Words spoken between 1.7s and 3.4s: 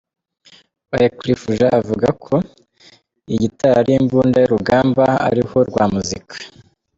acuga ko iyi